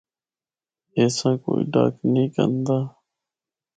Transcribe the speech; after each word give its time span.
اس 0.99 1.17
آں 1.27 1.35
کوئ 1.43 1.59
ڈک 1.71 1.93
نینھ 2.11 2.31
کندا۔ 2.33 2.77